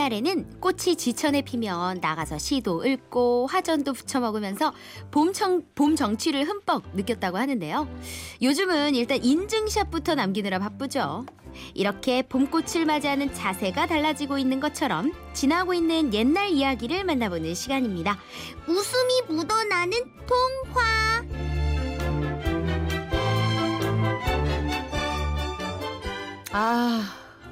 [0.00, 4.72] 옛날에는 꽃이 지천에 피면 나가서 시도 읊고 화전도 부쳐 먹으면서
[5.10, 7.86] 봄청, 봄 정취를 흠뻑 느꼈다고 하는데요.
[8.40, 11.26] 요즘은 일단 인증샷부터 남기느라 바쁘죠.
[11.74, 18.18] 이렇게 봄꽃을 맞이하는 자세가 달라지고 있는 것처럼 지나고 있는 옛날 이야기를 만나보는 시간입니다.
[18.66, 19.69] 웃음이 묻어나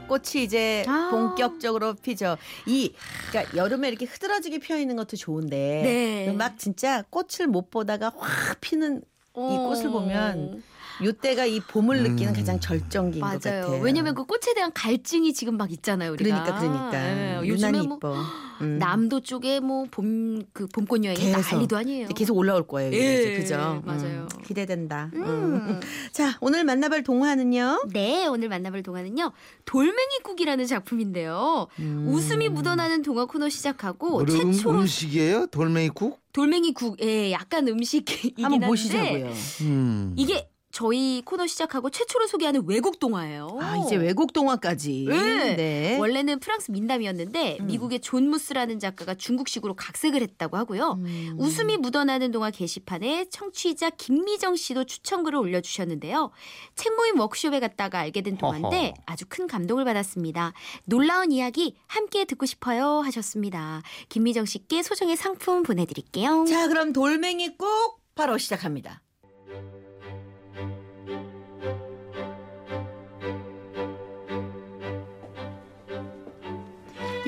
[0.09, 1.09] 꽃이 이제 아.
[1.11, 2.37] 본격적으로 피죠.
[2.67, 2.93] 이
[3.31, 6.33] 그러니까 여름에 이렇게 흐드러지게 피어 있는 것도 좋은데 네.
[6.33, 9.03] 막 진짜 꽃을 못 보다가 확 피는
[9.37, 10.63] 이 꽃을 보면
[11.05, 12.37] 요때가 이 봄을 느끼는 음.
[12.37, 13.63] 가장 절정기인 것 맞아요.
[13.63, 13.83] 같아요.
[13.83, 16.13] 왜냐면 그 꽃에 대한 갈증이 지금 막 있잖아요.
[16.13, 16.43] 우리가.
[16.45, 18.17] 그러니까 그러니까 예, 유난히 요즘에 뭐 이뻐.
[18.61, 18.77] 음.
[18.79, 21.55] 남도 쪽에 뭐 봄 그 봄꽃 여행이 계속.
[21.55, 22.09] 난리도 아니에요.
[22.09, 22.91] 계속 올라올 거예요.
[22.91, 23.83] 이제 예, 그죠?
[23.85, 24.27] 맞아요.
[24.35, 25.11] 음, 기대된다.
[25.15, 25.23] 음.
[25.25, 25.81] 음.
[26.11, 27.85] 자 오늘 만나볼 동화는요.
[27.93, 29.31] 네, 오늘 만나볼 동화는요.
[29.65, 31.69] 돌멩이국이라는 작품인데요.
[31.79, 32.07] 음.
[32.09, 35.47] 웃음이 묻어나는 동화 코너 시작하고 음, 최초로 음식이에요?
[35.47, 36.21] 돌멩이국?
[36.33, 39.33] 돌멩이국, 예, 약간 음식이긴 한번 한데 보시자고요.
[39.63, 40.15] 음.
[40.17, 40.49] 이게
[40.79, 43.59] 저희 코너 시작하고 최초로 소개하는 외국 동화예요.
[43.61, 45.07] 아 이제 외국 동화까지.
[45.09, 45.57] 네.
[45.57, 45.99] 네.
[45.99, 47.67] 원래는 프랑스 민담이었는데 음.
[47.67, 51.01] 미국의 존 무스라는 작가가 중국식으로 각색을 했다고 하고요.
[51.01, 51.35] 음.
[51.37, 56.31] 웃음이 묻어나는 동화 게시판에 청취자 김미정 씨도 추천글을 올려주셨는데요.
[56.77, 58.95] 책 모임 워크숍에 갔다가 알게 된 동화인데.
[59.05, 60.53] 아주 큰 감동을 받았습니다.
[60.85, 63.83] 놀라운 이야기 함께 듣고 싶어요 하셨습니다.
[64.11, 66.45] 김미정 씨께 소정의 상품 보내드릴게요.
[66.49, 69.03] 자 그럼 돌멩이 꼭 바로 시작합니다.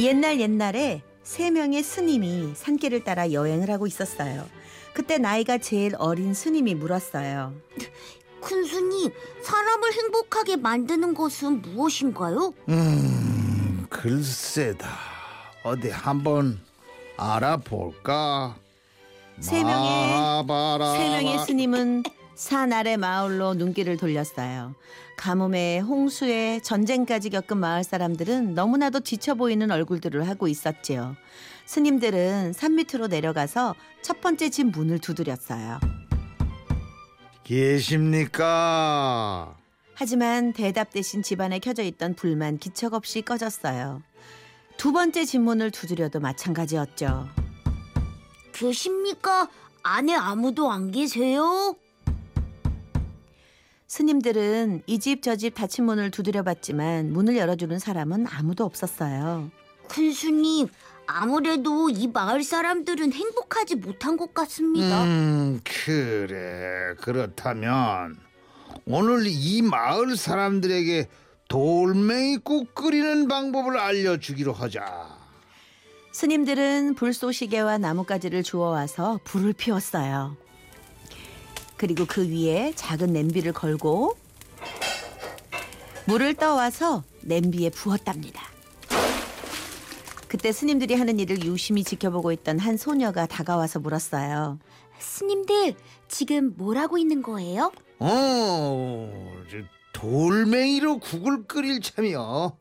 [0.01, 4.47] 옛날 옛날에 세 명의 스님이 산길을 따라 여행을 하고 있었어요.
[4.95, 7.53] 그때 나이가 제일 어린 스님이 물었어요.
[8.41, 9.13] 큰 스님,
[9.43, 12.55] 사람을 행복하게 만드는 것은 무엇인가요?
[12.71, 14.89] 음, 글쎄다.
[15.63, 16.59] 어디 한번
[17.19, 18.57] 알아볼까?
[19.41, 20.09] 세 명의
[20.97, 22.03] 세 명의 스님은
[22.41, 24.75] 산 아래 마을로 눈길을 돌렸어요.
[25.19, 31.17] 가뭄에 홍수에 전쟁까지 겪은 마을 사람들은 너무나도 지쳐 보이는 얼굴들을 하고 있었지요.
[31.67, 35.81] 스님들은 산 밑으로 내려가서 첫 번째 집 문을 두드렸어요.
[37.45, 38.75] 계십니까?
[39.93, 44.01] 하지만 대답 대신 집안에 켜져 있던 불만 기척 없이 꺼졌어요.
[44.79, 47.29] 두 번째 집 문을 두드려도 마찬가지였죠.
[48.55, 49.51] 계십니까?
[49.83, 51.77] 안에 아무도 안 계세요?
[54.01, 59.51] 스님들은 이 집 저 집 닫힌 문을 두드려 봤지만 문을 열어주는 사람은 아무도 없었어요.
[59.89, 60.69] 큰 스님,
[61.09, 65.03] 아무래도 이 마을 사람들은 행복하지 못한 것 같습니다.
[65.03, 66.95] 음, 그래.
[67.01, 68.17] 그렇다면
[68.85, 71.09] 오늘 이 마을 사람들에게
[71.49, 75.19] 돌멩이 국 끓이는 방법을 알려주기로 하자.
[76.13, 80.37] 스님들은 불쏘시개와 나뭇가지를 주워와서 불을 피웠어요.
[81.81, 84.15] 그리고 그 위에 작은 냄비를 걸고
[86.05, 88.43] 물을 떠와서 냄비에 부었답니다.
[90.29, 94.59] 그때 스님들이 하는 일을 유심히 지켜보고 있던 한 소녀가 다가와서 물었어요.
[94.99, 95.75] 스님들,
[96.07, 97.73] 지금 뭘 하고 있는 거예요?
[97.99, 99.57] 어, 저
[99.95, 102.59] 돌멩이로 국을 끓일 참이요.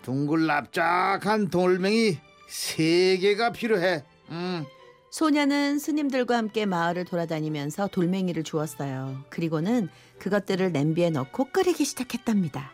[0.00, 2.16] 둥글납작한 돌멩이
[2.48, 4.02] 세 개가 필요해.
[4.30, 4.64] 음.
[5.10, 9.24] 소녀는 스님들과 함께 마을을 돌아다니면서 돌멩이를 주었어요.
[9.30, 12.72] 그리고는 그것들을 냄비에 넣고 끓이기 시작했답니다.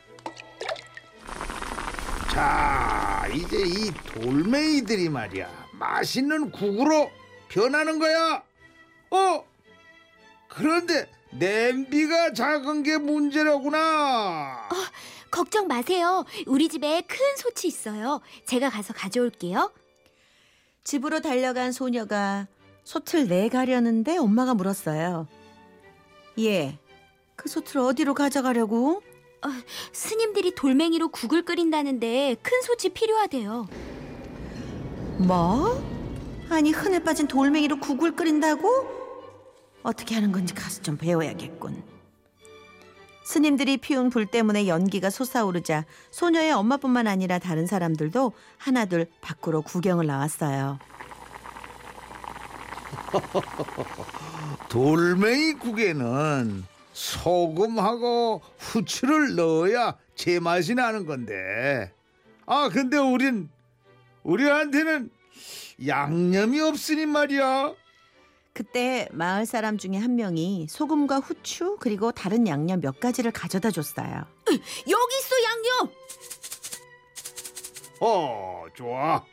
[2.33, 5.49] 자, 이제 이 돌멩이들이 말이야.
[5.73, 7.11] 맛있는 국으로
[7.49, 8.43] 변하는 거야.
[9.11, 9.45] 어?
[10.49, 14.69] 그런데 냄비가 작은 게 문제라구나.
[15.31, 16.25] 걱정 마세요.
[16.47, 18.21] 우리 집에 큰 솥이 있어요.
[18.47, 19.73] 제가 가서 가져올게요.
[20.85, 22.47] 집으로 달려간 소녀가
[22.85, 25.29] 솥을 내가려는데 엄마가 물었어요.
[26.41, 26.79] 예,
[27.37, 29.03] 그 솥을 어디로 가져가려고?
[29.93, 33.69] 스님들이 돌멩이로 국을 끓인다는데 큰 솥이 필요하대요.
[35.19, 35.83] 뭐?
[36.49, 39.03] 아니 흔해 빠진 돌멩이로 국을 끓인다고?
[39.83, 41.83] 어떻게 하는 건지 가서 좀 배워야겠군.
[43.33, 50.79] 스님들이 피운 불 때문에 연기가 솟아오르자 소녀의 엄마뿐만 아니라 다른 사람들도 하나둘 밖으로 구경을 나왔어요.
[54.69, 56.63] 돌멩이 국에는
[56.93, 61.91] 소금하고 후추를 넣어야 제맛이 나는 건데.
[62.45, 63.49] 아, 근데 우린
[64.25, 65.09] 우리한테는
[65.87, 67.73] 양념이 없으니 말이야.
[68.63, 74.25] 그때 마을 사람 중에 한 명이 소금과 후추 그리고 다른 양념 몇 가지를 가져다 줬어요.
[74.47, 75.95] 여기 있어 양념.
[78.01, 79.25] 허 좋아.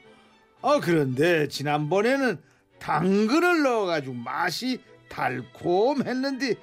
[0.61, 2.41] 아 그런데 지난번에는
[2.79, 6.55] 당근을 넣어가지고 맛이 달콤했는데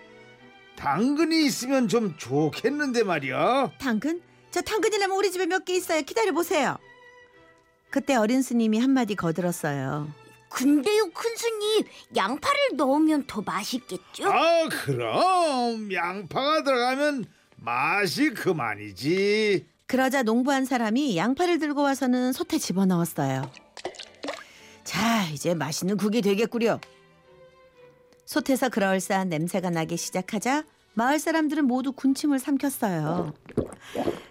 [0.77, 3.73] 당근이 있으면 좀 좋겠는데 말이야.
[3.79, 4.23] 당근?
[4.51, 6.03] 저 당근이라면 우리 집에 몇 개 있어요.
[6.03, 6.79] 기다려 보세요.
[7.91, 10.09] 그때 어린 스님이 한마디 거들었어요.
[10.49, 11.85] 근데요, 큰 스님,
[12.15, 14.31] 양파를 넣으면 더 맛있겠죠?
[14.31, 17.27] 아 그럼 양파가 들어가면
[17.57, 19.67] 맛이 그만이지.
[19.87, 23.51] 그러자 농부 한 사람이 양파를 들고 와서는 솥에 집어넣었어요.
[24.85, 26.81] 자, 이제 맛있는 국이 되겠구려.
[28.25, 30.65] 솥에서 그럴싸한 냄새가 나기 시작하자
[30.95, 33.35] 마을 사람들은 모두 군침을 삼켰어요.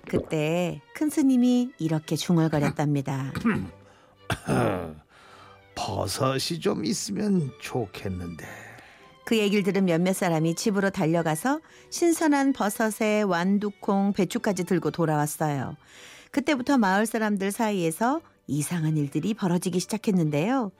[0.09, 3.31] 그때 큰 스님이 이렇게 중얼거렸답니다.
[5.85, 8.43] 버섯이 좀 있으면 좋겠는데.
[9.23, 11.61] 그 얘기를 들은 몇몇 사람이 집으로 달려가서
[11.91, 15.77] 신선한 버섯에 완두콩, 배추까지 들고 돌아왔어요.
[16.31, 20.71] 그때부터 마을 사람들 사이에서 이상한 일들이 벌어지기 시작했는데요.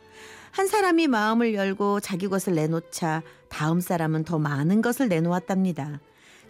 [0.50, 6.00] 한 사람이 마음을 열고 자기 것을 내놓자 다음 사람은 더 많은 것을 내놓았답니다.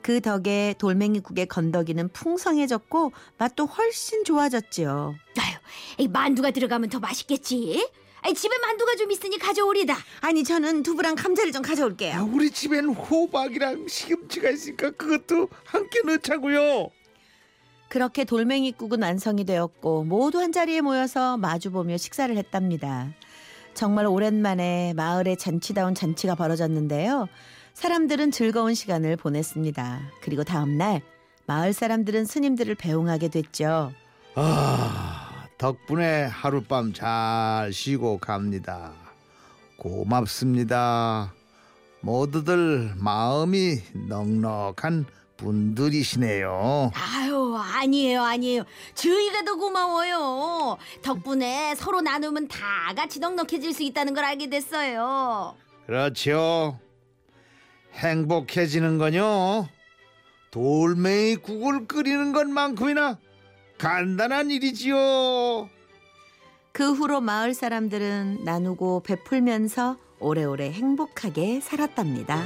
[0.02, 5.16] 그 덕에 돌멩이국의 건더기는 풍성해졌고 맛도 훨씬 좋아졌지요.
[5.40, 5.56] 아유,
[5.98, 7.86] 이 만두가 들어가면 더 맛있겠지?
[8.26, 9.96] 아이, 집에 만두가 좀 있으니 가져오리다.
[10.22, 12.28] 아니 저는 두부랑 감자를 좀 야, 가져올게요.
[12.34, 16.90] 우리 집엔 호박이랑 시금치가 있으니까 그것도 함께 넣자고요.
[17.88, 23.14] 그렇게 돌멩이국은 완성이 되었고 모두 한 자리에 모여서 마주보며 식사를 했답니다.
[23.76, 27.28] 정말 오랜만에 마을에 잔치다운 잔치가 벌어졌는데요.
[27.76, 30.02] 사람들은 즐거운 시간을 보냈습니다.
[30.22, 31.04] 그리고 다음 날
[31.46, 33.92] 마을 사람들은 스님들을 배웅하게 됐죠.
[34.34, 35.15] 아,
[35.58, 38.92] 덕분에 하룻밤 잘 쉬고 갑니다.
[39.78, 41.34] 고맙습니다.
[42.02, 43.78] 모두들 마음이
[44.10, 45.06] 넉넉한
[45.38, 46.92] 분들이시네요.
[46.94, 48.64] 아유, 아니에요, 아니에요.
[48.94, 50.78] 저희가 더 고마워요.
[51.02, 55.56] 덕분에 서로 나누면 다 같이 넉넉해질 수 있다는 걸 알게 됐어요.
[55.86, 56.80] 그렇죠.
[57.94, 59.68] 행복해지는 건요.
[60.52, 63.18] 돌멩이 국을 끓이는 것만큼이나
[63.78, 65.70] 간단한 일이지요.
[66.72, 72.44] 그 후로 마을 사람들은 나누고 베풀면서 오래오래 행복하게 살았답니다.